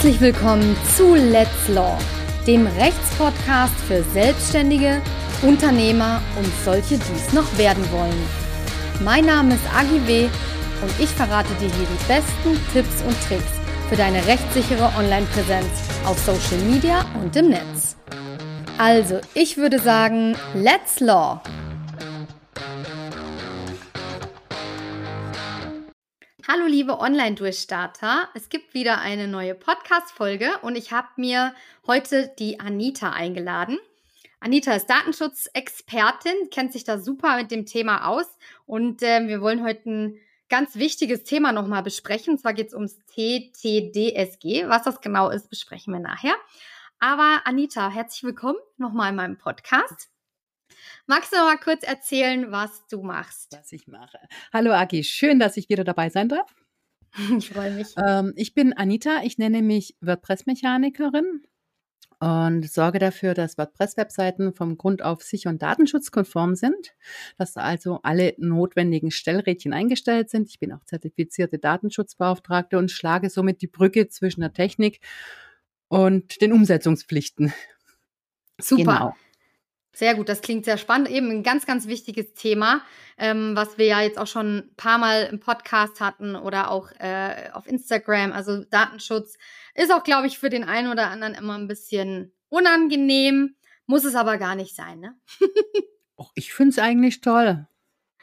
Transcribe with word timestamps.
Herzlich 0.00 0.22
willkommen 0.22 0.74
zu 0.96 1.14
Let's 1.14 1.68
Law, 1.68 1.98
dem 2.46 2.66
Rechtspodcast 2.66 3.74
für 3.86 4.02
Selbstständige, 4.02 5.02
Unternehmer 5.42 6.22
und 6.38 6.50
solche, 6.64 6.96
die 6.96 7.12
es 7.14 7.34
noch 7.34 7.58
werden 7.58 7.84
wollen. 7.92 8.16
Mein 9.04 9.26
Name 9.26 9.56
ist 9.56 9.74
Agi 9.76 10.00
W. 10.06 10.24
und 10.80 10.90
ich 10.98 11.10
verrate 11.10 11.52
dir 11.60 11.68
hier 11.68 11.86
die 11.86 12.08
besten 12.08 12.72
Tipps 12.72 13.02
und 13.02 13.14
Tricks 13.28 13.52
für 13.90 13.96
deine 13.96 14.26
rechtssichere 14.26 14.90
Online-Präsenz 14.96 15.68
auf 16.06 16.18
Social 16.20 16.64
Media 16.64 17.04
und 17.22 17.36
im 17.36 17.50
Netz. 17.50 17.94
Also, 18.78 19.20
ich 19.34 19.58
würde 19.58 19.80
sagen, 19.80 20.34
Let's 20.54 21.00
Law! 21.00 21.42
Hallo 26.52 26.66
liebe 26.66 26.98
Online-Durchstarter, 26.98 28.28
es 28.34 28.48
gibt 28.48 28.74
wieder 28.74 28.98
eine 28.98 29.28
neue 29.28 29.54
Podcast-Folge 29.54 30.50
und 30.62 30.74
ich 30.74 30.90
habe 30.90 31.06
mir 31.14 31.54
heute 31.86 32.34
die 32.40 32.58
Anita 32.58 33.10
eingeladen. 33.10 33.78
Anita 34.40 34.72
ist 34.72 34.90
Datenschutzexpertin, 34.90 36.50
kennt 36.50 36.72
sich 36.72 36.82
da 36.82 36.98
super 36.98 37.36
mit 37.36 37.52
dem 37.52 37.66
Thema 37.66 38.08
aus 38.08 38.26
und 38.66 39.00
äh, 39.00 39.28
wir 39.28 39.40
wollen 39.40 39.62
heute 39.62 39.88
ein 39.88 40.18
ganz 40.48 40.74
wichtiges 40.74 41.22
Thema 41.22 41.52
nochmal 41.52 41.84
besprechen. 41.84 42.32
Und 42.32 42.38
zwar 42.40 42.52
geht 42.52 42.66
es 42.66 42.74
ums 42.74 42.98
TTDSG. 43.14 44.66
Was 44.66 44.82
das 44.82 45.00
genau 45.00 45.30
ist, 45.30 45.50
besprechen 45.50 45.92
wir 45.92 46.00
nachher. 46.00 46.34
Aber 46.98 47.42
Anita, 47.44 47.90
herzlich 47.90 48.24
willkommen 48.24 48.58
nochmal 48.76 49.10
in 49.10 49.16
meinem 49.16 49.38
Podcast. 49.38 50.08
Magst 51.06 51.32
du 51.32 51.36
noch 51.36 51.44
mal 51.44 51.58
kurz 51.58 51.82
erzählen, 51.82 52.50
was 52.50 52.86
du 52.88 53.02
machst? 53.02 53.52
Was 53.52 53.72
ich 53.72 53.86
mache. 53.86 54.18
Hallo 54.52 54.72
Agi, 54.72 55.04
schön, 55.04 55.38
dass 55.38 55.56
ich 55.56 55.68
wieder 55.68 55.84
dabei 55.84 56.10
sein 56.10 56.28
darf. 56.28 56.54
Ich 57.38 57.50
freue 57.50 57.72
mich. 57.72 57.88
Ähm, 57.96 58.32
ich 58.36 58.54
bin 58.54 58.72
Anita, 58.72 59.22
ich 59.24 59.36
nenne 59.36 59.62
mich 59.62 59.96
WordPress-Mechanikerin 60.00 61.42
und 62.20 62.70
sorge 62.70 62.98
dafür, 62.98 63.32
dass 63.32 63.56
WordPress-Webseiten 63.56 64.52
vom 64.52 64.76
Grund 64.76 65.02
auf 65.02 65.22
sicher 65.22 65.48
und 65.48 65.62
datenschutzkonform 65.62 66.54
sind, 66.54 66.94
dass 67.38 67.56
also 67.56 68.00
alle 68.02 68.34
notwendigen 68.36 69.10
Stellrädchen 69.10 69.72
eingestellt 69.72 70.28
sind. 70.28 70.48
Ich 70.50 70.58
bin 70.58 70.72
auch 70.72 70.84
zertifizierte 70.84 71.58
Datenschutzbeauftragte 71.58 72.76
und 72.76 72.90
schlage 72.90 73.30
somit 73.30 73.62
die 73.62 73.68
Brücke 73.68 74.08
zwischen 74.08 74.42
der 74.42 74.52
Technik 74.52 75.00
und 75.88 76.40
den 76.42 76.52
Umsetzungspflichten. 76.52 77.54
Super. 78.60 78.82
Genau. 78.84 79.16
Sehr 80.00 80.14
gut, 80.14 80.30
das 80.30 80.40
klingt 80.40 80.64
sehr 80.64 80.78
spannend. 80.78 81.10
Eben 81.10 81.30
ein 81.30 81.42
ganz, 81.42 81.66
ganz 81.66 81.86
wichtiges 81.86 82.32
Thema, 82.32 82.80
ähm, 83.18 83.54
was 83.54 83.76
wir 83.76 83.84
ja 83.84 84.00
jetzt 84.00 84.16
auch 84.16 84.26
schon 84.26 84.56
ein 84.56 84.74
paar 84.74 84.96
Mal 84.96 85.28
im 85.30 85.40
Podcast 85.40 86.00
hatten 86.00 86.36
oder 86.36 86.70
auch 86.70 86.90
äh, 86.92 87.50
auf 87.52 87.66
Instagram. 87.66 88.32
Also 88.32 88.64
Datenschutz 88.64 89.36
ist 89.74 89.92
auch, 89.92 90.02
glaube 90.02 90.26
ich, 90.26 90.38
für 90.38 90.48
den 90.48 90.64
einen 90.64 90.90
oder 90.90 91.08
anderen 91.08 91.34
immer 91.34 91.58
ein 91.58 91.68
bisschen 91.68 92.32
unangenehm, 92.48 93.56
muss 93.84 94.04
es 94.04 94.14
aber 94.14 94.38
gar 94.38 94.54
nicht 94.54 94.74
sein, 94.74 95.00
ne? 95.00 95.16
Och, 96.16 96.32
ich 96.34 96.54
finde 96.54 96.70
es 96.70 96.78
eigentlich 96.78 97.20
toll. 97.20 97.68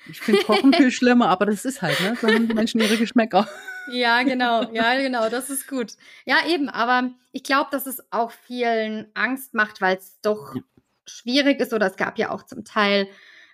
Ich 0.09 0.19
finde 0.19 0.41
Kochen 0.45 0.73
viel 0.73 0.89
schlimmer, 0.89 1.29
aber 1.29 1.45
das 1.45 1.63
ist 1.63 1.83
halt, 1.83 1.99
ne? 2.01 2.17
So 2.19 2.27
haben 2.27 2.47
die 2.47 2.55
Menschen 2.55 2.81
ihre 2.81 2.97
Geschmäcker. 2.97 3.47
Ja, 3.89 4.21
genau, 4.23 4.69
ja, 4.73 4.97
genau, 4.97 5.29
das 5.29 5.49
ist 5.49 5.65
gut. 5.65 5.93
Ja, 6.25 6.45
eben, 6.45 6.67
aber 6.67 7.11
ich 7.31 7.43
glaube, 7.43 7.69
dass 7.71 7.87
es 7.87 8.11
auch 8.11 8.31
vielen 8.31 9.07
Angst 9.13 9.53
macht, 9.53 9.79
weil 9.79 9.95
es 9.95 10.19
doch 10.19 10.55
ja 10.55 10.61
schwierig 11.07 11.59
ist 11.59 11.73
oder 11.73 11.87
es 11.87 11.95
gab 11.95 12.17
ja 12.17 12.31
auch 12.31 12.43
zum 12.43 12.63
Teil, 12.63 13.07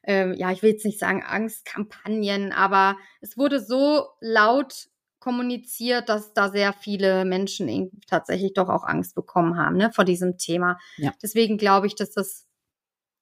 ähm, 0.04 0.34
ja, 0.34 0.52
ich 0.52 0.62
will 0.62 0.72
jetzt 0.72 0.86
nicht 0.86 1.00
sagen 1.00 1.24
Angstkampagnen, 1.24 2.52
aber 2.52 2.98
es 3.22 3.38
wurde 3.38 3.60
so 3.60 4.08
laut 4.20 4.88
kommuniziert, 5.20 6.10
dass 6.10 6.34
da 6.34 6.50
sehr 6.50 6.74
viele 6.74 7.24
Menschen 7.24 8.02
tatsächlich 8.08 8.54
doch 8.54 8.68
auch 8.68 8.84
Angst 8.84 9.16
bekommen 9.16 9.58
haben 9.58 9.78
ne, 9.78 9.90
vor 9.94 10.04
diesem 10.04 10.38
Thema. 10.38 10.78
Ja. 10.98 11.14
Deswegen 11.22 11.58
glaube 11.58 11.88
ich, 11.88 11.96
dass 11.96 12.12
das 12.12 12.46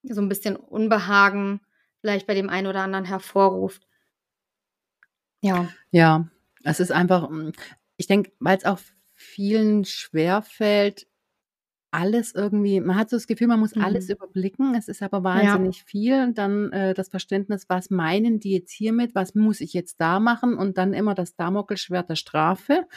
so 0.02 0.20
ein 0.20 0.30
bisschen 0.30 0.56
Unbehagen 0.56 1.62
vielleicht 2.00 2.26
bei 2.26 2.34
dem 2.34 2.50
einen 2.50 2.66
oder 2.66 2.82
anderen 2.82 3.06
hervorruft. 3.06 3.88
Ja. 5.42 5.70
Ja, 5.92 6.28
es 6.64 6.80
ist 6.80 6.92
einfach, 6.92 7.30
hm, 7.30 7.52
ich 7.98 8.08
denke, 8.08 8.32
weil 8.40 8.58
es 8.58 8.66
auch 8.66 8.80
vielen 9.14 9.86
schwerfällt, 9.86 11.08
alles 11.92 12.34
irgendwie, 12.34 12.80
man 12.80 12.96
hat 12.96 13.10
so 13.10 13.18
das 13.18 13.28
Gefühl, 13.28 13.48
man 13.48 13.60
muss 13.60 13.76
mhm. 13.76 13.84
alles 13.84 14.10
überblicken. 14.10 14.74
Es 14.76 14.88
ist 14.88 15.04
aber 15.04 15.24
wahnsinnig 15.24 15.80
ja. 15.80 15.84
viel. 15.86 16.24
Und 16.24 16.38
dann 16.38 16.72
äh, 16.72 16.94
das 16.94 17.10
Verständnis, 17.10 17.66
was 17.68 17.90
meinen 17.90 18.40
die 18.40 18.52
jetzt 18.52 18.72
hiermit, 18.72 19.14
was 19.14 19.36
muss 19.36 19.60
ich 19.60 19.74
jetzt 19.74 20.00
da 20.00 20.20
machen? 20.20 20.58
Und 20.58 20.78
dann 20.78 20.94
immer 20.94 21.14
das 21.14 21.36
Damokelschwert 21.36 22.10
der 22.10 22.16
Strafe. 22.16 22.88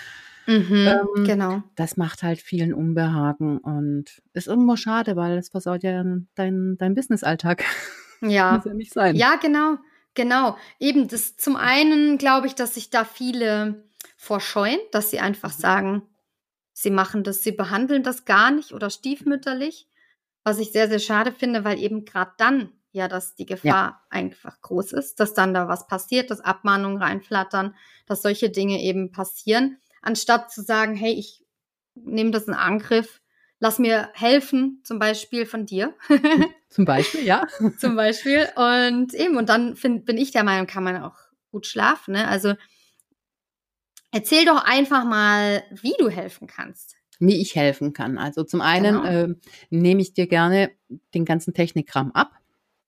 Mhm, 0.46 0.86
ähm, 0.86 1.24
genau. 1.24 1.62
Das 1.74 1.96
macht 1.96 2.22
halt 2.22 2.40
vielen 2.40 2.72
Unbehagen 2.72 3.58
und 3.58 4.22
ist 4.32 4.46
irgendwo 4.46 4.76
schade, 4.76 5.16
weil 5.16 5.38
es 5.38 5.48
versaut 5.48 5.82
ja 5.82 6.04
dein, 6.34 6.76
dein 6.78 6.94
Business-Alltag. 6.94 7.64
Ja. 8.20 8.52
muss 8.56 8.64
ja 8.64 8.74
nicht 8.74 8.92
sein. 8.92 9.16
Ja, 9.16 9.36
genau. 9.36 9.78
Genau. 10.14 10.56
Eben, 10.78 11.08
das 11.08 11.36
zum 11.36 11.56
einen 11.56 12.18
glaube 12.18 12.46
ich, 12.46 12.54
dass 12.54 12.74
sich 12.74 12.90
da 12.90 13.04
viele 13.04 13.84
vorscheuen, 14.16 14.78
dass 14.92 15.10
sie 15.10 15.18
einfach 15.18 15.50
mhm. 15.56 15.60
sagen, 15.60 16.02
Sie 16.74 16.90
machen 16.90 17.24
das, 17.24 17.42
sie 17.42 17.52
behandeln 17.52 18.02
das 18.02 18.26
gar 18.26 18.50
nicht 18.50 18.72
oder 18.72 18.90
stiefmütterlich, 18.90 19.88
was 20.42 20.58
ich 20.58 20.72
sehr, 20.72 20.88
sehr 20.88 20.98
schade 20.98 21.32
finde, 21.32 21.64
weil 21.64 21.78
eben 21.78 22.04
gerade 22.04 22.32
dann 22.36 22.72
ja, 22.94 23.08
dass 23.08 23.34
die 23.34 23.44
Gefahr 23.44 23.72
ja. 23.72 24.00
einfach 24.08 24.60
groß 24.60 24.92
ist, 24.92 25.18
dass 25.18 25.34
dann 25.34 25.52
da 25.52 25.66
was 25.66 25.88
passiert, 25.88 26.30
dass 26.30 26.40
Abmahnungen 26.40 27.02
reinflattern, 27.02 27.74
dass 28.06 28.22
solche 28.22 28.50
Dinge 28.50 28.80
eben 28.80 29.10
passieren, 29.10 29.78
anstatt 30.00 30.52
zu 30.52 30.62
sagen, 30.62 30.94
hey, 30.94 31.12
ich 31.12 31.44
nehme 31.96 32.30
das 32.30 32.44
in 32.44 32.54
Angriff, 32.54 33.20
lass 33.58 33.80
mir 33.80 34.10
helfen, 34.14 34.80
zum 34.84 35.00
Beispiel 35.00 35.44
von 35.44 35.66
dir. 35.66 35.92
zum 36.68 36.84
Beispiel, 36.84 37.24
ja. 37.24 37.48
zum 37.78 37.96
Beispiel. 37.96 38.48
Und 38.54 39.12
eben, 39.12 39.36
und 39.38 39.48
dann 39.48 39.74
find, 39.74 40.04
bin 40.04 40.16
ich 40.16 40.30
der 40.30 40.44
Meinung, 40.44 40.68
kann 40.68 40.84
man 40.84 41.02
auch 41.02 41.16
gut 41.50 41.66
schlafen. 41.66 42.12
Ne? 42.12 42.28
Also 42.28 42.54
Erzähl 44.14 44.44
doch 44.44 44.64
einfach 44.64 45.04
mal, 45.04 45.64
wie 45.82 45.94
du 45.98 46.08
helfen 46.08 46.46
kannst. 46.46 46.94
Wie 47.18 47.42
ich 47.42 47.56
helfen 47.56 47.92
kann. 47.92 48.16
Also 48.16 48.44
zum 48.44 48.60
einen 48.60 49.02
genau. 49.02 49.04
äh, 49.04 49.34
nehme 49.70 50.02
ich 50.02 50.14
dir 50.14 50.28
gerne 50.28 50.70
den 51.14 51.24
ganzen 51.24 51.52
Technikkram 51.52 52.12
ab. 52.12 52.30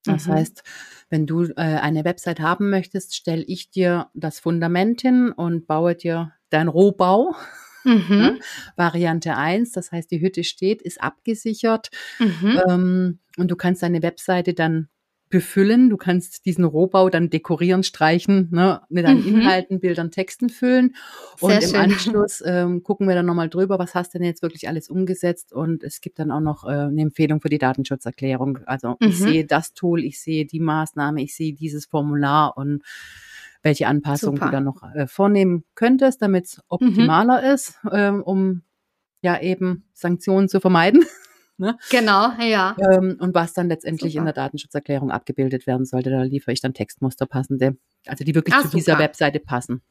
Das 0.04 0.28
mhm. 0.28 0.34
heißt, 0.34 0.62
wenn 1.10 1.26
du 1.26 1.42
äh, 1.42 1.54
eine 1.56 2.04
Website 2.04 2.38
haben 2.38 2.70
möchtest, 2.70 3.16
stelle 3.16 3.42
ich 3.42 3.70
dir 3.70 4.08
das 4.14 4.38
Fundament 4.38 5.00
hin 5.00 5.32
und 5.32 5.66
baue 5.66 5.96
dir 5.96 6.32
dein 6.50 6.68
Rohbau. 6.68 7.34
Mhm. 7.82 8.04
Ja, 8.10 8.34
Variante 8.76 9.36
1, 9.36 9.72
das 9.72 9.90
heißt, 9.90 10.10
die 10.10 10.20
Hütte 10.20 10.44
steht, 10.44 10.80
ist 10.80 11.00
abgesichert 11.00 11.90
mhm. 12.20 12.60
ähm, 12.68 13.18
und 13.36 13.50
du 13.50 13.56
kannst 13.56 13.82
deine 13.82 14.02
Webseite 14.02 14.54
dann 14.54 14.88
befüllen. 15.28 15.90
Du 15.90 15.96
kannst 15.96 16.46
diesen 16.46 16.64
Rohbau 16.64 17.10
dann 17.10 17.30
dekorieren, 17.30 17.82
streichen, 17.82 18.48
ne, 18.52 18.82
mit 18.88 19.04
deinen 19.04 19.22
mhm. 19.22 19.40
Inhalten, 19.40 19.80
Bildern, 19.80 20.10
Texten 20.10 20.48
füllen. 20.48 20.94
Und 21.40 21.50
Sehr 21.50 21.62
im 21.62 21.68
schön. 21.68 21.80
Anschluss 21.80 22.42
ähm, 22.46 22.82
gucken 22.82 23.08
wir 23.08 23.14
dann 23.14 23.26
nochmal 23.26 23.48
drüber, 23.48 23.78
was 23.78 23.94
hast 23.94 24.14
du 24.14 24.18
denn 24.18 24.26
jetzt 24.26 24.42
wirklich 24.42 24.68
alles 24.68 24.88
umgesetzt? 24.88 25.52
Und 25.52 25.82
es 25.82 26.00
gibt 26.00 26.18
dann 26.18 26.30
auch 26.30 26.40
noch 26.40 26.64
äh, 26.64 26.68
eine 26.68 27.02
Empfehlung 27.02 27.40
für 27.40 27.48
die 27.48 27.58
Datenschutzerklärung. 27.58 28.60
Also 28.66 28.96
mhm. 29.00 29.08
ich 29.08 29.18
sehe 29.18 29.44
das 29.44 29.74
Tool, 29.74 30.04
ich 30.04 30.20
sehe 30.20 30.46
die 30.46 30.60
Maßnahme, 30.60 31.22
ich 31.22 31.34
sehe 31.34 31.52
dieses 31.52 31.86
Formular 31.86 32.56
und 32.56 32.82
welche 33.62 33.88
Anpassungen 33.88 34.40
du 34.40 34.50
dann 34.50 34.64
noch 34.64 34.82
äh, 34.94 35.08
vornehmen 35.08 35.64
könntest, 35.74 36.22
damit 36.22 36.44
es 36.44 36.58
mhm. 36.58 36.62
optimaler 36.68 37.42
mhm. 37.42 37.54
ist, 37.54 37.78
äh, 37.90 38.10
um 38.10 38.62
ja 39.22 39.40
eben 39.40 39.84
Sanktionen 39.92 40.48
zu 40.48 40.60
vermeiden. 40.60 41.04
Ne? 41.58 41.78
Genau, 41.90 42.32
ja. 42.40 42.76
Ähm, 42.78 43.16
und 43.18 43.34
was 43.34 43.54
dann 43.54 43.68
letztendlich 43.68 44.12
super. 44.12 44.20
in 44.20 44.24
der 44.26 44.34
Datenschutzerklärung 44.34 45.10
abgebildet 45.10 45.66
werden 45.66 45.86
sollte, 45.86 46.10
da 46.10 46.22
liefere 46.22 46.52
ich 46.52 46.60
dann 46.60 46.74
Textmuster 46.74 47.26
passende, 47.26 47.76
also 48.06 48.24
die 48.24 48.34
wirklich 48.34 48.54
ah, 48.54 48.58
zu 48.58 48.68
super. 48.68 48.76
dieser 48.76 48.98
Webseite 48.98 49.40
passen. 49.40 49.82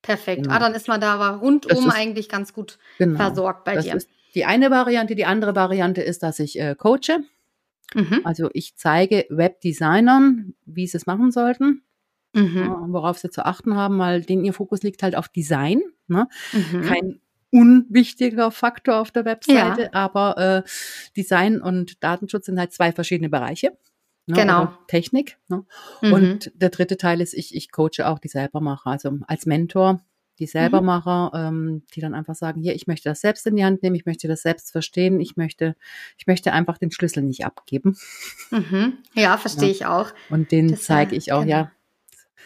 Perfekt. 0.00 0.44
Genau. 0.44 0.54
Ah, 0.54 0.58
dann 0.58 0.74
ist 0.74 0.88
man 0.88 1.00
da 1.00 1.14
aber 1.14 1.38
rundum 1.38 1.88
ist, 1.88 1.94
eigentlich 1.94 2.28
ganz 2.28 2.52
gut 2.52 2.78
genau, 2.98 3.16
versorgt 3.16 3.64
bei 3.64 3.74
das 3.74 3.84
dir. 3.84 3.94
Ist 3.96 4.10
die 4.34 4.44
eine 4.44 4.70
Variante. 4.70 5.14
Die 5.14 5.24
andere 5.24 5.54
Variante 5.54 6.02
ist, 6.02 6.22
dass 6.22 6.38
ich 6.40 6.58
äh, 6.58 6.74
coache. 6.74 7.20
Mhm. 7.94 8.20
Also 8.24 8.50
ich 8.52 8.76
zeige 8.76 9.26
Webdesignern, 9.30 10.54
wie 10.66 10.86
sie 10.86 10.96
es 10.96 11.06
machen 11.06 11.30
sollten. 11.30 11.82
Mhm. 12.36 12.92
worauf 12.92 13.16
sie 13.18 13.30
zu 13.30 13.46
achten 13.46 13.76
haben, 13.76 13.96
weil 14.00 14.22
denen 14.22 14.44
ihr 14.44 14.52
Fokus 14.52 14.82
liegt 14.82 15.04
halt 15.04 15.14
auf 15.14 15.28
Design. 15.28 15.82
Ne? 16.08 16.26
Mhm. 16.52 16.82
Kein 16.82 17.20
unwichtiger 17.54 18.50
Faktor 18.50 18.96
auf 19.00 19.12
der 19.12 19.24
Webseite, 19.24 19.82
ja. 19.82 19.88
aber 19.92 20.38
äh, 20.38 20.68
Design 21.16 21.62
und 21.62 22.02
Datenschutz 22.02 22.46
sind 22.46 22.58
halt 22.58 22.72
zwei 22.72 22.90
verschiedene 22.90 23.28
Bereiche. 23.28 23.78
Ne, 24.26 24.36
genau. 24.36 24.72
Technik. 24.88 25.38
Ne? 25.48 25.64
Mhm. 26.02 26.12
Und 26.12 26.52
der 26.54 26.70
dritte 26.70 26.96
Teil 26.96 27.20
ist, 27.20 27.32
ich, 27.32 27.54
ich 27.54 27.70
coache 27.70 28.06
auch 28.06 28.18
die 28.18 28.28
Selbermacher, 28.28 28.90
also 28.90 29.18
als 29.28 29.46
Mentor 29.46 30.04
die 30.40 30.46
Selbermacher, 30.46 31.30
mhm. 31.32 31.74
ähm, 31.74 31.82
die 31.94 32.00
dann 32.00 32.12
einfach 32.12 32.34
sagen, 32.34 32.60
hier, 32.60 32.74
ich 32.74 32.88
möchte 32.88 33.08
das 33.08 33.20
selbst 33.20 33.46
in 33.46 33.54
die 33.54 33.64
Hand 33.64 33.84
nehmen, 33.84 33.94
ich 33.94 34.04
möchte 34.04 34.26
das 34.26 34.42
selbst 34.42 34.72
verstehen, 34.72 35.20
ich 35.20 35.36
möchte, 35.36 35.76
ich 36.18 36.26
möchte 36.26 36.52
einfach 36.52 36.76
den 36.76 36.90
Schlüssel 36.90 37.22
nicht 37.22 37.44
abgeben. 37.44 37.96
Mhm. 38.50 38.98
Ja, 39.14 39.36
verstehe 39.36 39.68
ja. 39.68 39.74
ich 39.74 39.86
auch. 39.86 40.12
Und 40.30 40.50
den 40.50 40.76
zeige 40.76 41.14
ich 41.14 41.30
auch, 41.30 41.42
genau. 41.42 41.56
ja, 41.56 41.72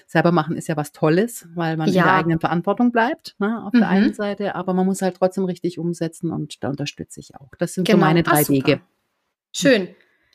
selber 0.09 0.33
machen 0.33 0.57
ist 0.57 0.69
ja 0.69 0.77
was 0.77 0.93
Tolles, 0.93 1.47
weil 1.55 1.77
man 1.77 1.89
ja. 1.91 2.03
in 2.03 2.07
der 2.09 2.15
eigenen 2.17 2.41
Verantwortung 2.41 2.91
bleibt, 2.93 3.37
ne, 3.39 3.63
auf 3.65 3.75
mhm. 3.75 3.81
der 3.81 3.89
einen 3.89 4.15
Seite, 4.15 4.55
aber 4.55 4.73
man 4.73 4.87
muss 4.87 5.03
halt 5.03 5.19
trotzdem 5.19 5.45
richtig 5.45 5.79
umsetzen 5.79 6.33
und 6.33 6.65
da 6.65 6.71
unterstütze 6.71 7.21
ich 7.21 7.37
auch. 7.37 7.51
Das 7.59 7.75
sind 7.75 7.87
genau. 7.87 7.99
so 7.99 8.05
meine 8.05 8.23
drei 8.23 8.43
Ach, 8.43 8.49
Wege. 8.49 8.81
Schön. 9.53 9.89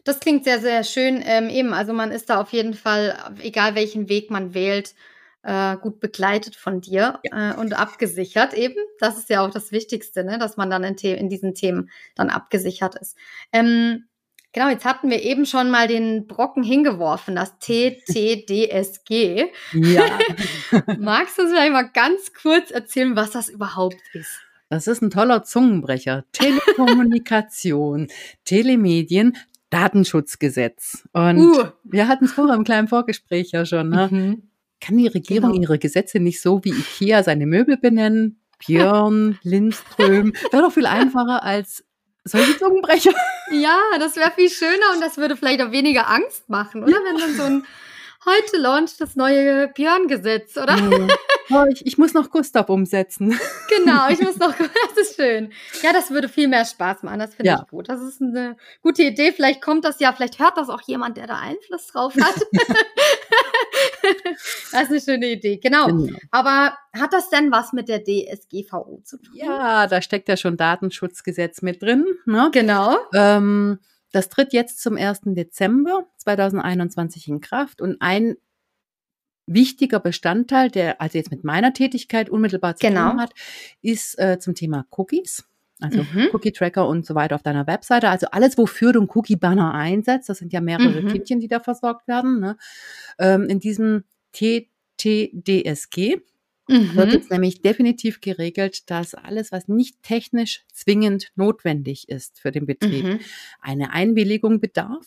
Das 0.04 0.20
klingt 0.20 0.44
sehr, 0.44 0.60
sehr 0.60 0.84
schön. 0.84 1.24
Ähm, 1.26 1.50
eben, 1.50 1.74
also 1.74 1.92
man 1.92 2.12
ist 2.12 2.30
da 2.30 2.40
auf 2.40 2.52
jeden 2.54 2.74
Fall, 2.74 3.16
egal 3.42 3.74
welchen 3.74 4.10
Weg 4.10 4.30
man 4.30 4.54
wählt, 4.54 4.94
äh, 5.42 5.76
gut 5.78 6.00
begleitet 6.00 6.56
von 6.56 6.82
dir 6.82 7.20
ja. 7.24 7.52
äh, 7.52 7.56
und 7.56 7.74
abgesichert 7.74 8.54
eben. 8.54 8.76
Das 9.00 9.18
ist 9.18 9.30
ja 9.30 9.46
auch 9.46 9.50
das 9.50 9.72
Wichtigste, 9.72 10.24
ne? 10.24 10.38
dass 10.38 10.56
man 10.56 10.70
dann 10.70 10.84
in, 10.84 10.96
in 10.96 11.30
diesen 11.30 11.56
Themen 11.56 11.90
dann 12.16 12.30
abgesichert 12.30 12.96
ist. 12.96 13.18
Ähm, 13.52 14.06
genau, 14.54 14.70
jetzt 14.70 14.86
hatten 14.86 15.10
wir 15.10 15.22
eben 15.22 15.46
schon 15.46 15.70
mal 15.70 15.88
den 15.88 16.28
Brocken 16.28 16.64
hingeworfen, 16.64 17.36
das 17.36 17.58
TTDSG. 17.60 19.48
Ja. 19.74 20.04
Magst 21.00 21.38
du 21.38 21.44
uns 21.44 21.52
vielleicht 21.52 21.74
mal 21.74 21.90
ganz 21.90 22.34
kurz 22.34 22.72
erzählen, 22.72 23.16
was 23.16 23.32
das 23.32 23.50
überhaupt 23.50 24.02
ist? 24.14 24.40
Das 24.70 24.88
ist 24.88 25.02
ein 25.02 25.12
toller 25.12 25.44
Zungenbrecher. 25.44 26.24
Telekommunikation, 26.32 28.08
Telemedien, 28.46 29.38
Datenschutzgesetz. 29.70 31.08
Und 31.14 31.40
uh. 31.40 31.66
wir 31.84 32.08
hatten 32.08 32.26
es 32.26 32.32
vorher 32.32 32.56
im 32.56 32.64
kleinen 32.64 32.88
Vorgespräch 32.88 33.52
ja 33.52 33.66
schon. 33.66 33.90
Ne? 33.90 34.10
Mhm. 34.10 34.44
Kann 34.80 34.98
die 34.98 35.08
Regierung 35.08 35.52
genau. 35.52 35.64
ihre 35.64 35.80
Gesetze 35.80 36.20
nicht 36.20 36.42
so 36.42 36.64
wie 36.64 36.72
Ikea 36.72 37.24
seine 37.24 37.46
Möbel 37.46 37.78
benennen? 37.78 38.40
Björn, 38.66 39.38
Lindström. 39.44 40.34
Wäre 40.52 40.64
doch 40.64 40.74
viel 40.74 40.86
einfacher 40.86 41.44
als 41.44 41.86
solche 42.24 42.58
Zungenbrecher. 42.58 43.14
Ja, 43.52 43.80
das 44.00 44.16
wäre 44.16 44.32
viel 44.32 44.50
schöner 44.50 44.94
und 44.94 45.02
das 45.02 45.18
würde 45.18 45.36
vielleicht 45.36 45.62
auch 45.62 45.72
weniger 45.72 46.10
Angst 46.10 46.50
machen, 46.50 46.84
oder? 46.84 46.92
Ja. 46.92 47.00
Wenn 47.06 47.18
dann 47.18 47.36
so 47.36 47.44
ein 47.44 47.66
heute 48.26 48.58
launcht 48.58 49.02
das 49.02 49.16
neue 49.16 49.68
Björn-Gesetz, 49.70 50.58
oder? 50.58 50.78
Mhm. 50.78 51.10
Oh, 51.50 51.66
ich, 51.70 51.86
ich, 51.86 51.98
muss 51.98 52.14
noch 52.14 52.30
Gustav 52.30 52.70
umsetzen. 52.70 53.38
Genau, 53.70 54.08
ich 54.10 54.22
muss 54.22 54.38
noch, 54.38 54.54
das 54.58 54.98
ist 54.98 55.16
schön. 55.16 55.52
Ja, 55.82 55.92
das 55.94 56.12
würde 56.12 56.30
viel 56.30 56.48
mehr 56.48 56.64
Spaß 56.64 57.04
machen, 57.04 57.20
das 57.20 57.36
finde 57.36 57.50
ja. 57.50 57.62
ich 57.64 57.70
gut. 57.70 57.90
Das 57.90 58.02
ist 58.02 58.22
eine 58.22 58.56
gute 58.82 59.04
Idee. 59.04 59.32
Vielleicht 59.32 59.62
kommt 59.62 59.84
das 59.84 60.00
ja, 60.00 60.14
vielleicht 60.14 60.40
hört 60.40 60.58
das 60.58 60.70
auch 60.70 60.82
jemand, 60.82 61.18
der 61.18 61.28
da 61.28 61.40
Einfluss 61.40 61.88
drauf 61.88 62.14
hat. 62.16 62.36
das 64.72 64.90
ist 64.90 65.08
eine 65.08 65.18
schöne 65.18 65.32
Idee, 65.32 65.58
genau. 65.58 65.88
genau. 65.88 66.18
Aber 66.32 66.78
hat 66.94 67.14
das 67.14 67.30
denn 67.30 67.52
was 67.52 67.74
mit 67.74 67.90
der 67.90 68.04
DSGVO 68.04 69.02
zu 69.04 69.18
tun? 69.18 69.36
Ja, 69.36 69.88
da 69.88 70.02
steckt 70.02 70.30
ja 70.30 70.38
schon 70.38 70.58
Datenschutzgesetz 70.58 71.62
mit 71.62 71.82
drin. 71.82 72.06
Ne? 72.26 72.50
Genau. 72.52 72.98
Ähm, 73.14 73.80
das 74.12 74.30
tritt 74.30 74.54
jetzt 74.54 74.82
zum 74.82 74.96
1. 74.96 75.22
Dezember 75.26 76.06
2021 76.18 77.28
in 77.28 77.42
Kraft 77.42 77.82
und 77.82 77.98
ein 78.00 78.36
wichtiger 79.46 80.00
Bestandteil, 80.00 80.70
der 80.70 81.02
also 81.02 81.18
jetzt 81.18 81.32
mit 81.32 81.44
meiner 81.44 81.74
Tätigkeit 81.74 82.30
unmittelbar 82.30 82.76
zu 82.76 82.88
genau. 82.88 83.12
tun 83.12 83.22
hat, 83.22 83.34
ist 83.82 84.18
äh, 84.20 84.40
zum 84.40 84.56
Thema 84.56 84.86
Cookies. 84.92 85.46
Also 85.84 86.04
mhm. 86.04 86.30
Cookie-Tracker 86.32 86.88
und 86.88 87.06
so 87.06 87.14
weiter 87.14 87.36
auf 87.36 87.44
deiner 87.44 87.68
Webseite. 87.68 88.10
Also 88.10 88.28
alles, 88.32 88.58
wofür 88.58 88.94
du 88.94 89.00
einen 89.00 89.10
Cookie-Banner 89.14 89.74
einsetzt, 89.74 90.30
das 90.30 90.38
sind 90.38 90.54
ja 90.54 90.62
mehrere 90.62 91.02
mhm. 91.02 91.10
Kindchen, 91.10 91.40
die 91.40 91.50
da 91.50 91.60
versorgt 91.60 92.08
werden. 92.08 92.40
Ne? 92.40 92.58
Ähm, 93.20 93.50
in 93.50 93.60
diesem 93.60 94.06
TTDSG 94.32 96.22
mhm. 96.70 96.96
wird 96.96 97.14
jetzt 97.14 97.32
nämlich 97.32 97.62
definitiv 97.62 98.22
geregelt, 98.22 98.90
dass 98.90 99.14
alles, 99.14 99.52
was 99.52 99.68
nicht 99.68 100.02
technisch 100.04 100.64
zwingend 100.72 101.32
notwendig 101.36 102.08
ist 102.08 102.40
für 102.40 102.52
den 102.52 102.66
Betrieb, 102.66 103.04
mhm. 103.04 103.20
eine 103.60 103.92
Einwilligung 103.92 104.62
bedarf. 104.62 105.06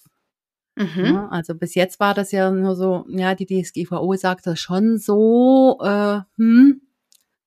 Mhm. 0.77 1.05
Ja, 1.05 1.29
also 1.29 1.55
bis 1.55 1.75
jetzt 1.75 2.01
war 2.01 2.13
das 2.13 2.33
ja 2.33 2.51
nur 2.51 2.77
so, 2.77 3.07
ja, 3.09 3.35
die 3.35 3.47
DSGVO 3.47 4.15
sagt 4.17 4.47
das 4.47 4.61
schon 4.61 4.99
so, 4.99 5.79
äh, 5.83 6.21
hm, 6.37 6.83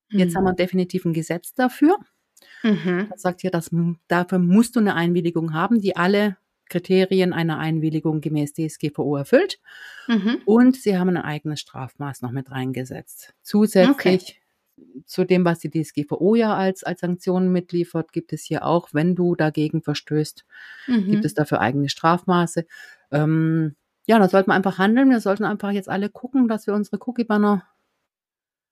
jetzt 0.09 0.35
haben 0.35 0.45
wir 0.45 0.53
mhm. 0.53 0.57
definitiv 0.57 1.05
ein 1.05 1.13
Gesetz 1.13 1.53
dafür. 1.53 1.95
Mhm. 2.63 3.07
Das 3.09 3.21
sagt 3.21 3.43
ja, 3.43 3.49
dass, 3.49 3.69
dafür 4.07 4.39
musst 4.39 4.75
du 4.75 4.79
eine 4.79 4.95
Einwilligung 4.95 5.53
haben, 5.53 5.79
die 5.79 5.95
alle 5.95 6.37
Kriterien 6.69 7.33
einer 7.33 7.57
Einwilligung 7.57 8.21
gemäß 8.21 8.53
DSGVO 8.53 9.17
erfüllt. 9.17 9.59
Mhm. 10.07 10.41
Und 10.45 10.75
sie 10.77 10.97
haben 10.97 11.09
ein 11.09 11.17
eigenes 11.17 11.59
Strafmaß 11.59 12.21
noch 12.21 12.31
mit 12.31 12.51
reingesetzt. 12.51 13.33
Zusätzlich 13.41 14.39
okay. 14.77 15.03
zu 15.05 15.25
dem, 15.25 15.43
was 15.43 15.59
die 15.59 15.69
DSGVO 15.69 16.35
ja 16.35 16.55
als, 16.55 16.83
als 16.83 17.01
Sanktionen 17.01 17.51
mitliefert, 17.51 18.13
gibt 18.13 18.31
es 18.33 18.43
hier 18.43 18.65
auch, 18.65 18.89
wenn 18.93 19.15
du 19.15 19.35
dagegen 19.35 19.81
verstößt, 19.81 20.45
mhm. 20.87 21.11
gibt 21.11 21.25
es 21.25 21.33
dafür 21.33 21.59
eigene 21.59 21.89
Strafmaße. 21.89 22.65
Ähm, 23.11 23.75
ja, 24.05 24.19
da 24.19 24.29
sollten 24.29 24.49
wir 24.49 24.55
einfach 24.55 24.77
handeln. 24.77 25.09
Wir 25.09 25.19
sollten 25.19 25.43
einfach 25.43 25.71
jetzt 25.71 25.89
alle 25.89 26.09
gucken, 26.09 26.47
dass 26.47 26.67
wir 26.67 26.73
unsere 26.73 26.97
Cookie-Banner 26.99 27.63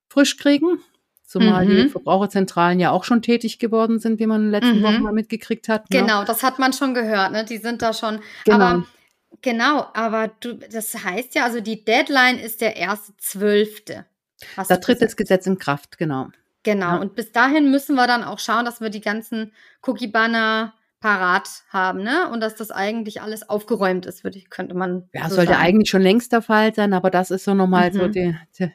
frisch 0.08 0.36
kriegen. 0.36 0.80
Zumal 1.28 1.66
mhm. 1.66 1.76
die 1.76 1.88
Verbraucherzentralen 1.90 2.80
ja 2.80 2.90
auch 2.90 3.04
schon 3.04 3.20
tätig 3.20 3.58
geworden 3.58 3.98
sind, 3.98 4.18
wie 4.18 4.24
man 4.24 4.40
in 4.40 4.46
den 4.46 4.50
letzten 4.50 4.78
mhm. 4.78 4.82
Wochen 4.82 5.02
mal 5.02 5.12
mitgekriegt 5.12 5.68
hat. 5.68 5.90
Ne? 5.90 6.00
Genau, 6.00 6.24
das 6.24 6.42
hat 6.42 6.58
man 6.58 6.72
schon 6.72 6.94
gehört, 6.94 7.32
ne? 7.32 7.44
Die 7.44 7.58
sind 7.58 7.82
da 7.82 7.92
schon. 7.92 8.20
Genau. 8.46 8.56
Aber 8.64 8.86
genau, 9.42 9.86
aber 9.92 10.30
du, 10.40 10.54
das 10.54 11.04
heißt 11.04 11.34
ja, 11.34 11.44
also 11.44 11.60
die 11.60 11.84
Deadline 11.84 12.38
ist 12.38 12.62
der 12.62 12.76
erste 12.76 13.14
Zwölfte. 13.18 14.06
Da 14.56 14.76
tritt 14.78 15.02
das 15.02 15.16
Gesetz 15.16 15.46
in 15.46 15.58
Kraft, 15.58 15.98
genau. 15.98 16.28
Genau, 16.62 16.92
ja. 16.92 16.96
und 16.96 17.14
bis 17.14 17.30
dahin 17.30 17.70
müssen 17.70 17.94
wir 17.94 18.06
dann 18.06 18.24
auch 18.24 18.38
schauen, 18.38 18.64
dass 18.64 18.80
wir 18.80 18.88
die 18.88 19.02
ganzen 19.02 19.52
Cookie-Banner 19.82 20.72
parat 21.00 21.46
haben, 21.68 22.02
ne? 22.04 22.30
Und 22.30 22.40
dass 22.40 22.56
das 22.56 22.70
eigentlich 22.70 23.20
alles 23.20 23.46
aufgeräumt 23.50 24.06
ist, 24.06 24.24
würde 24.24 24.38
ich, 24.38 24.48
könnte 24.48 24.74
man. 24.74 25.10
Ja, 25.12 25.28
so 25.28 25.34
sollte 25.36 25.52
sagen. 25.52 25.62
eigentlich 25.62 25.90
schon 25.90 26.00
längst 26.00 26.32
der 26.32 26.40
Fall 26.40 26.74
sein, 26.74 26.94
aber 26.94 27.10
das 27.10 27.30
ist 27.30 27.44
so 27.44 27.52
nochmal 27.52 27.90
mhm. 27.90 27.94
so 27.98 28.08
die, 28.08 28.34
die, 28.58 28.72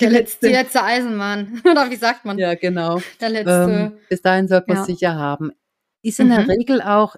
die, 0.00 0.06
letzte, 0.06 0.48
die 0.48 0.52
letzte 0.52 0.82
Eisenbahn. 0.82 1.62
Oder 1.70 1.90
wie 1.90 1.96
sagt 1.96 2.24
man? 2.24 2.38
Ja, 2.38 2.54
genau. 2.54 3.00
Der 3.20 3.30
letzte. 3.30 3.70
Ähm, 3.70 3.98
bis 4.08 4.22
dahin 4.22 4.48
sollte 4.48 4.66
man 4.68 4.82
es 4.82 4.88
ja. 4.88 4.94
sicher 4.94 5.14
haben. 5.14 5.52
Ist 6.02 6.20
in 6.20 6.28
mhm. 6.28 6.30
der 6.30 6.48
Regel 6.48 6.82
auch, 6.82 7.16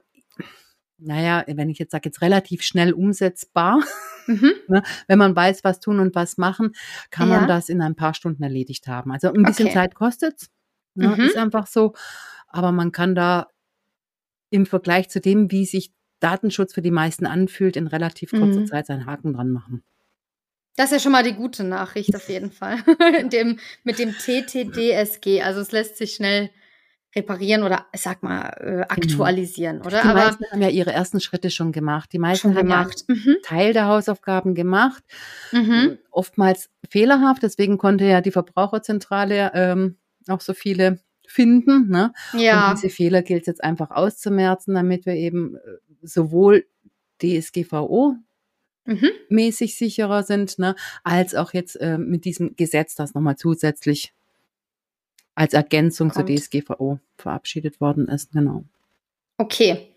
naja, 0.98 1.44
wenn 1.46 1.70
ich 1.70 1.78
jetzt 1.78 1.92
sage, 1.92 2.08
jetzt 2.08 2.22
relativ 2.22 2.62
schnell 2.62 2.92
umsetzbar. 2.92 3.80
Mhm. 4.26 4.52
ne? 4.68 4.82
Wenn 5.06 5.18
man 5.18 5.34
weiß, 5.34 5.64
was 5.64 5.80
tun 5.80 6.00
und 6.00 6.14
was 6.14 6.38
machen, 6.38 6.72
kann 7.10 7.30
ja. 7.30 7.38
man 7.38 7.48
das 7.48 7.68
in 7.68 7.82
ein 7.82 7.96
paar 7.96 8.14
Stunden 8.14 8.42
erledigt 8.42 8.86
haben. 8.86 9.12
Also 9.12 9.32
ein 9.32 9.42
bisschen 9.42 9.66
okay. 9.66 9.74
Zeit 9.74 9.94
kostet 9.94 10.42
es. 10.42 10.50
Ne? 10.94 11.08
Mhm. 11.08 11.20
Ist 11.20 11.36
einfach 11.36 11.66
so. 11.66 11.94
Aber 12.48 12.72
man 12.72 12.92
kann 12.92 13.14
da 13.14 13.48
im 14.50 14.66
Vergleich 14.66 15.08
zu 15.08 15.20
dem, 15.20 15.50
wie 15.50 15.64
sich 15.64 15.92
Datenschutz 16.18 16.74
für 16.74 16.82
die 16.82 16.90
meisten 16.90 17.26
anfühlt, 17.26 17.76
in 17.76 17.86
relativ 17.86 18.30
kurzer 18.30 18.60
mhm. 18.60 18.66
Zeit 18.66 18.86
seinen 18.86 19.06
Haken 19.06 19.32
dran 19.32 19.50
machen. 19.50 19.82
Das 20.80 20.90
ist 20.90 20.92
ja 20.92 21.00
schon 21.00 21.12
mal 21.12 21.22
die 21.22 21.34
gute 21.34 21.62
Nachricht 21.62 22.16
auf 22.16 22.26
jeden 22.30 22.50
Fall. 22.50 22.78
dem, 23.30 23.58
mit 23.84 23.98
dem 23.98 24.14
TTDSG. 24.14 25.42
Also 25.42 25.60
es 25.60 25.72
lässt 25.72 25.98
sich 25.98 26.14
schnell 26.14 26.48
reparieren 27.14 27.64
oder 27.64 27.84
sag 27.94 28.22
mal 28.22 28.48
äh, 28.56 28.64
genau. 28.64 28.82
aktualisieren, 28.88 29.76
genau. 29.76 29.88
oder? 29.88 30.00
Die 30.00 30.08
Aber 30.08 30.20
meisten 30.20 30.44
haben 30.50 30.62
ja 30.62 30.70
ihre 30.70 30.90
ersten 30.90 31.20
Schritte 31.20 31.50
schon 31.50 31.72
gemacht. 31.72 32.14
Die 32.14 32.18
meisten 32.18 32.54
haben 32.56 32.68
gemacht. 32.68 33.04
ja 33.08 33.14
mhm. 33.14 33.36
Teil 33.42 33.74
der 33.74 33.88
Hausaufgaben 33.88 34.54
gemacht. 34.54 35.04
Mhm. 35.52 35.98
Oftmals 36.10 36.70
fehlerhaft. 36.88 37.42
Deswegen 37.42 37.76
konnte 37.76 38.06
ja 38.06 38.22
die 38.22 38.30
Verbraucherzentrale 38.30 39.50
ähm, 39.52 39.98
auch 40.28 40.40
so 40.40 40.54
viele 40.54 41.00
finden. 41.26 41.90
Ne? 41.90 42.14
Ja. 42.32 42.70
Und 42.70 42.82
diese 42.82 42.88
Fehler 42.88 43.20
gilt 43.20 43.42
es 43.42 43.48
jetzt 43.48 43.62
einfach 43.62 43.90
auszumerzen, 43.90 44.74
damit 44.76 45.04
wir 45.04 45.12
eben 45.12 45.56
äh, 45.56 45.58
sowohl 46.00 46.64
DSGVO 47.20 48.16
mhm. 48.90 49.10
mäßig 49.28 49.76
sicherer 49.76 50.22
sind, 50.22 50.58
ne, 50.58 50.74
als 51.04 51.34
auch 51.34 51.52
jetzt 51.52 51.76
äh, 51.76 51.98
mit 51.98 52.24
diesem 52.24 52.56
Gesetz, 52.56 52.94
das 52.94 53.14
nochmal 53.14 53.36
zusätzlich 53.36 54.12
als 55.34 55.54
Ergänzung 55.54 56.10
Kommt. 56.10 56.28
zur 56.28 56.36
DSGVO 56.36 56.98
verabschiedet 57.16 57.80
worden 57.80 58.08
ist. 58.08 58.32
Genau. 58.32 58.64
Okay. 59.38 59.94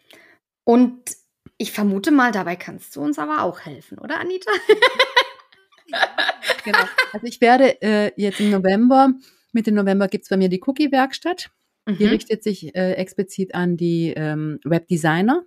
Und 0.64 1.02
ich 1.58 1.72
vermute 1.72 2.12
mal, 2.12 2.32
dabei 2.32 2.56
kannst 2.56 2.96
du 2.96 3.02
uns 3.02 3.20
aber 3.20 3.44
auch 3.44 3.62
helfen, 3.62 4.00
oder 4.00 4.20
Anita? 4.20 4.52
genau. 6.64 6.86
Also 7.12 7.28
ich 7.28 7.42
werde 7.42 7.82
äh, 7.82 8.12
jetzt 8.16 8.40
im 8.40 8.52
November 8.52 9.14
Mitte 9.54 9.72
November 9.72 10.08
gibt 10.08 10.24
es 10.24 10.30
bei 10.30 10.38
mir 10.38 10.50
die 10.50 10.62
Cookie-Werkstatt. 10.66 11.52
Mhm. 11.86 11.98
Die 11.98 12.06
richtet 12.06 12.44
sich 12.44 12.76
äh, 12.76 12.94
explizit 12.94 13.56
an 13.56 13.76
die 13.76 14.14
ähm, 14.16 14.60
Webdesigner, 14.64 15.44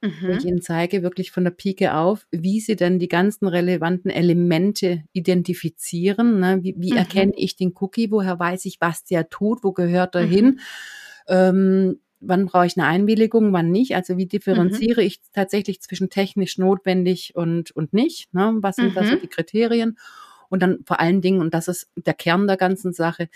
mhm. 0.00 0.12
wo 0.22 0.32
ich 0.32 0.44
ihnen 0.44 0.62
zeige, 0.62 1.02
wirklich 1.02 1.32
von 1.32 1.44
der 1.44 1.50
Pike 1.50 1.94
auf, 1.94 2.26
wie 2.30 2.60
sie 2.60 2.76
denn 2.76 2.98
die 2.98 3.08
ganzen 3.08 3.48
relevanten 3.48 4.10
Elemente 4.10 5.02
identifizieren. 5.12 6.38
Ne? 6.38 6.60
Wie, 6.62 6.74
wie 6.78 6.92
mhm. 6.92 6.98
erkenne 6.98 7.32
ich 7.36 7.56
den 7.56 7.72
Cookie? 7.80 8.10
Woher 8.12 8.38
weiß 8.38 8.64
ich, 8.66 8.80
was 8.80 9.04
der 9.04 9.28
tut? 9.28 9.64
Wo 9.64 9.72
gehört 9.72 10.14
er 10.14 10.26
mhm. 10.26 10.30
hin? 10.30 10.60
Ähm, 11.26 12.00
wann 12.20 12.46
brauche 12.46 12.66
ich 12.66 12.76
eine 12.76 12.86
Einwilligung, 12.86 13.52
wann 13.52 13.72
nicht? 13.72 13.96
Also 13.96 14.16
wie 14.16 14.26
differenziere 14.26 15.00
mhm. 15.00 15.06
ich 15.08 15.20
tatsächlich 15.32 15.80
zwischen 15.80 16.10
technisch 16.10 16.58
notwendig 16.58 17.34
und, 17.34 17.72
und 17.72 17.92
nicht? 17.92 18.32
Ne? 18.32 18.56
Was 18.60 18.76
sind 18.76 18.96
da 18.96 19.04
so 19.04 19.16
mhm. 19.16 19.20
die 19.20 19.28
Kriterien? 19.28 19.98
Und 20.48 20.62
dann 20.62 20.84
vor 20.86 21.00
allen 21.00 21.22
Dingen, 21.22 21.40
und 21.40 21.54
das 21.54 21.66
ist 21.66 21.90
der 21.96 22.14
Kern 22.14 22.46
der 22.46 22.56
ganzen 22.56 22.92
Sache, 22.92 23.28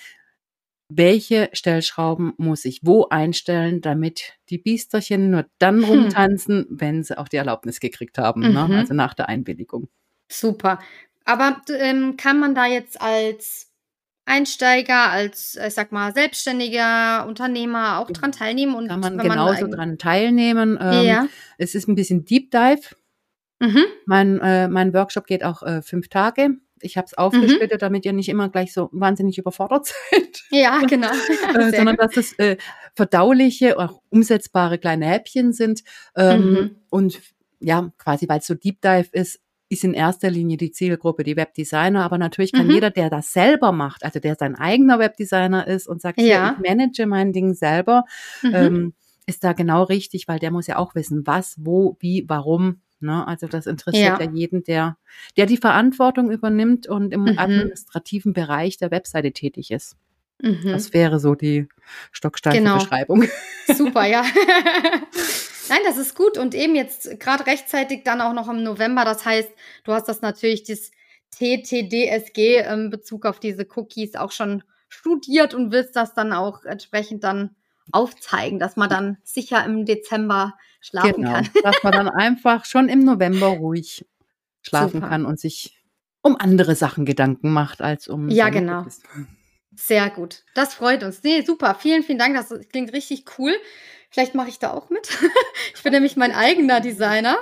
welche 0.89 1.51
Stellschrauben 1.53 2.33
muss 2.37 2.65
ich 2.65 2.81
wo 2.83 3.07
einstellen, 3.09 3.81
damit 3.81 4.35
die 4.51 4.59
Biesterchen 4.59 5.31
nur 5.31 5.47
dann 5.59 5.83
hm. 5.83 5.85
rumtanzen, 5.85 6.67
wenn 6.71 7.03
sie 7.03 7.19
auch 7.19 7.29
die 7.29 7.37
Erlaubnis 7.37 7.81
gekriegt 7.81 8.19
haben, 8.19 8.41
ne? 8.41 8.49
mhm. 8.49 8.71
ne? 8.71 8.79
also 8.79 8.95
nach 8.95 9.15
der 9.15 9.29
Einwilligung. 9.29 9.89
Super. 10.31 10.79
Aber 11.25 11.61
ähm, 11.79 12.17
kann 12.17 12.39
man 12.39 12.55
da 12.55 12.67
jetzt 12.67 13.01
als 13.01 13.73
Einsteiger, 14.27 15.11
als, 15.11 15.57
ich 15.57 15.75
sag 15.75 15.93
mal, 15.93 16.13
selbstständiger 16.13 17.27
Unternehmer 17.27 17.99
auch 17.99 18.11
dran 18.11 18.33
teilnehmen? 18.33 18.75
Und 18.75 18.89
kann 18.89 19.01
man 19.01 19.19
genauso 19.19 19.63
man 19.63 19.71
dran 19.71 19.99
teilnehmen. 19.99 20.79
Ähm, 20.81 21.07
ja. 21.07 21.29
Es 21.59 21.75
ist 21.75 21.89
ein 21.89 21.95
bisschen 21.95 22.25
Deep 22.25 22.51
Dive. 22.51 22.95
Mhm. 23.61 23.85
Mein, 24.05 24.41
äh, 24.41 24.69
mein 24.69 24.93
Workshop 24.95 25.27
geht 25.27 25.45
auch 25.45 25.63
äh, 25.63 25.83
fünf 25.83 26.09
Tage. 26.09 26.57
Ich 26.81 26.97
habe 26.97 27.07
es 27.07 27.15
aufgesplittet, 27.15 27.81
mhm. 27.81 27.85
damit 27.85 28.05
ihr 28.05 28.13
nicht 28.13 28.29
immer 28.29 28.49
gleich 28.49 28.73
so 28.73 28.89
wahnsinnig 28.93 29.39
überfordert 29.39 29.87
seid. 30.11 30.45
Ja, 30.51 30.81
genau. 30.81 31.09
äh, 31.55 31.71
sondern 31.75 31.97
dass 31.97 32.17
es 32.17 32.33
äh, 32.39 32.57
verdauliche, 32.95 33.79
auch 33.79 34.01
umsetzbare 34.11 34.79
kleine 34.79 35.07
Häppchen 35.07 35.53
sind. 35.53 35.83
Ähm, 36.17 36.51
mhm. 36.51 36.77
Und 36.91 37.21
ja, 37.61 37.91
quasi 37.99 38.29
weil 38.29 38.41
es 38.41 38.47
so 38.47 38.55
Deep 38.55 38.81
Dive 38.83 39.09
ist, 39.13 39.41
ist 39.69 39.85
in 39.85 39.95
erster 39.95 40.31
Linie 40.31 40.57
die 40.57 40.71
Zielgruppe 40.71 41.25
die 41.25 41.37
Webdesigner, 41.37 42.05
aber 42.05 42.19
natürlich 42.19 42.53
kann 42.53 42.67
mhm. 42.67 42.75
jeder, 42.75 42.91
der 42.91 43.11
das 43.11 43.33
selber 43.33 43.73
macht, 43.73 44.05
also 44.05 44.21
der 44.21 44.37
sein 44.37 44.55
eigener 44.55 44.99
Webdesigner 44.99 45.67
ist 45.67 45.89
und 45.89 46.01
sagt, 46.01 46.21
ja. 46.21 46.57
ich 46.57 46.69
manage 46.69 47.07
mein 47.07 47.33
Ding 47.33 47.55
selber, 47.55 48.05
mhm. 48.43 48.55
ähm, 48.55 48.95
ist 49.27 49.43
da 49.43 49.53
genau 49.55 49.83
richtig, 49.83 50.29
weil 50.29 50.39
der 50.39 50.53
muss 50.53 50.69
ja 50.69 50.77
auch 50.77 50.95
wissen, 50.95 51.27
was, 51.27 51.57
wo, 51.59 51.97
wie, 52.01 52.25
warum. 52.29 52.81
Ne? 53.01 53.27
Also 53.27 53.47
das 53.47 53.67
interessiert 53.67 54.21
ja. 54.21 54.25
ja 54.25 54.31
jeden, 54.31 54.65
der, 54.65 54.97
der 55.37 55.47
die 55.47 55.57
Verantwortung 55.57 56.31
übernimmt 56.31 56.87
und 56.87 57.13
im 57.13 57.23
mhm. 57.25 57.39
administrativen 57.39 58.33
Bereich 58.33 58.79
der 58.79 58.91
Webseite 58.91 59.33
tätig 59.33 59.71
ist. 59.71 59.97
Mhm. 60.41 60.71
Das 60.71 60.93
wäre 60.93 61.19
so 61.19 61.35
die 61.35 61.69
stocksteife 62.13 62.59
genau. 62.59 62.79
Beschreibung. 62.79 63.25
Super, 63.75 64.07
ja. 64.07 64.23
Nein, 65.69 65.81
das 65.85 65.97
ist 65.97 66.15
gut. 66.15 66.39
Und 66.39 66.55
eben 66.55 66.75
jetzt 66.75 67.19
gerade 67.21 67.47
rechtzeitig 67.47 68.05
dann 68.05 68.21
auch 68.21 68.33
noch 68.33 68.49
im 68.49 68.63
November. 68.63 69.05
Das 69.05 69.25
heißt, 69.25 69.51
du 69.85 69.93
hast 69.93 70.09
das 70.09 70.21
natürlich, 70.21 70.65
das 70.65 70.91
TTDSG 71.33 72.59
in 72.59 72.65
ähm, 72.67 72.91
Bezug 72.91 73.27
auf 73.27 73.41
diese 73.41 73.67
Cookies 73.75 74.15
auch 74.15 74.33
schon 74.33 74.63
studiert 74.89 75.55
und 75.55 75.73
willst 75.73 75.97
das 75.97 76.15
dann 76.15 76.33
auch 76.33 76.65
entsprechend 76.65 77.25
dann 77.25 77.57
aufzeigen, 77.93 78.59
dass 78.59 78.77
man 78.77 78.89
dann 78.89 79.19
sicher 79.25 79.65
im 79.65 79.85
Dezember 79.85 80.55
schlafen 80.81 81.23
genau, 81.23 81.33
kann. 81.33 81.49
dass 81.63 81.83
man 81.83 81.93
dann 81.93 82.09
einfach 82.11 82.65
schon 82.65 82.89
im 82.89 83.01
November 83.01 83.49
ruhig 83.49 84.07
schlafen 84.63 85.01
Super. 85.01 85.09
kann 85.09 85.25
und 85.25 85.39
sich 85.39 85.83
um 86.23 86.37
andere 86.37 86.75
Sachen 86.75 87.05
Gedanken 87.05 87.53
macht 87.53 87.81
als 87.81 88.09
um. 88.09 88.29
Ja, 88.29 88.49
genau. 88.49 88.85
Sehr 89.77 90.11
gut. 90.11 90.43
Das 90.55 90.75
freut 90.75 91.05
uns. 91.05 91.23
Nee, 91.23 91.43
super. 91.43 91.77
Vielen, 91.79 92.03
vielen 92.03 92.19
Dank. 92.19 92.35
Das 92.35 92.53
klingt 92.71 92.93
richtig 92.93 93.25
cool. 93.39 93.55
Vielleicht 94.11 94.35
mache 94.35 94.49
ich 94.49 94.59
da 94.59 94.73
auch 94.73 94.91
mit. 94.91 95.09
ich 95.75 95.83
bin 95.83 95.93
nämlich 95.93 96.17
mein 96.17 96.33
eigener 96.33 96.81
Designer, 96.81 97.37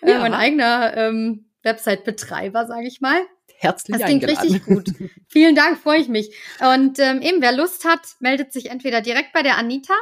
äh, 0.00 0.10
ja. 0.10 0.16
äh, 0.16 0.20
mein 0.20 0.34
eigener 0.34 0.96
ähm, 0.96 1.50
Website-Betreiber, 1.62 2.66
sage 2.66 2.86
ich 2.86 3.00
mal. 3.00 3.20
Herzlich 3.60 3.98
Das 3.98 4.06
klingt 4.06 4.24
eingeladen. 4.24 4.52
richtig 4.52 4.64
gut. 4.64 5.10
Vielen 5.28 5.54
Dank, 5.54 5.78
freue 5.78 6.00
ich 6.00 6.08
mich. 6.08 6.34
Und 6.60 6.98
ähm, 6.98 7.20
eben, 7.20 7.42
wer 7.42 7.52
Lust 7.52 7.84
hat, 7.84 8.00
meldet 8.18 8.54
sich 8.54 8.70
entweder 8.70 9.02
direkt 9.02 9.34
bei 9.34 9.42
der 9.42 9.58
Anita 9.58 9.92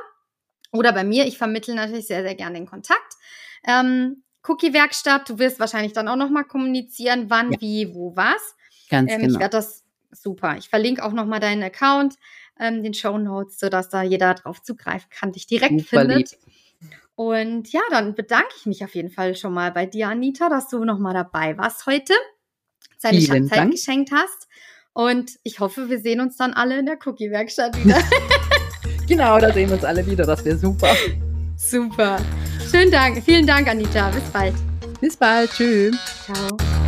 oder 0.70 0.92
bei 0.92 1.02
mir. 1.02 1.26
Ich 1.26 1.38
vermittle 1.38 1.74
natürlich 1.74 2.06
sehr, 2.06 2.22
sehr 2.22 2.36
gerne 2.36 2.54
den 2.54 2.66
Kontakt. 2.66 3.14
Ähm, 3.66 4.22
Cookie-Werkstatt, 4.44 5.28
du 5.28 5.40
wirst 5.40 5.58
wahrscheinlich 5.58 5.92
dann 5.92 6.06
auch 6.06 6.14
nochmal 6.14 6.44
kommunizieren, 6.44 7.30
wann, 7.30 7.50
ja. 7.50 7.60
wie, 7.60 7.92
wo, 7.92 8.14
was. 8.14 8.54
Ganz 8.90 9.10
ähm, 9.10 9.22
genau. 9.22 9.34
Ich 9.34 9.40
werde 9.40 9.56
das 9.56 9.82
super. 10.12 10.56
Ich 10.56 10.68
verlinke 10.68 11.04
auch 11.04 11.12
nochmal 11.12 11.40
deinen 11.40 11.64
Account 11.64 12.14
ähm, 12.60 12.84
den 12.84 12.94
Show 12.94 13.18
Notes, 13.18 13.58
sodass 13.58 13.88
da 13.88 14.02
jeder 14.02 14.34
drauf 14.34 14.62
zugreifen 14.62 15.10
kann, 15.10 15.32
dich 15.32 15.48
direkt 15.48 15.80
Super 15.80 16.02
findet. 16.02 16.30
Lieb. 16.30 16.40
Und 17.16 17.72
ja, 17.72 17.80
dann 17.90 18.14
bedanke 18.14 18.54
ich 18.56 18.66
mich 18.66 18.84
auf 18.84 18.94
jeden 18.94 19.10
Fall 19.10 19.34
schon 19.34 19.52
mal 19.52 19.72
bei 19.72 19.84
dir, 19.84 20.08
Anita, 20.08 20.48
dass 20.48 20.68
du 20.68 20.84
nochmal 20.84 21.14
dabei 21.14 21.58
warst 21.58 21.86
heute, 21.86 22.14
seine 22.98 23.20
Vielen 23.20 23.48
Zeit 23.48 23.58
Dank. 23.58 23.72
geschenkt 23.72 24.10
hast. 24.12 24.48
Und 24.92 25.32
ich 25.44 25.60
hoffe, 25.60 25.88
wir 25.88 26.00
sehen 26.00 26.20
uns 26.20 26.36
dann 26.36 26.52
alle 26.52 26.78
in 26.78 26.86
der 26.86 26.98
Cookie-Werkstatt 27.04 27.84
wieder. 27.84 28.02
genau, 29.08 29.38
da 29.38 29.52
sehen 29.52 29.68
wir 29.68 29.76
uns 29.76 29.84
alle 29.84 30.04
wieder. 30.04 30.24
Das 30.24 30.44
wäre 30.44 30.58
super. 30.58 30.94
Super. 31.56 32.18
Schönen 32.70 32.90
Dank. 32.90 33.22
Vielen 33.24 33.46
Dank, 33.46 33.68
Anita. 33.68 34.10
Bis 34.10 34.24
bald. 34.32 34.54
Bis 35.00 35.16
bald. 35.16 35.50
Tschüss. 35.52 35.96
Ciao. 36.24 36.87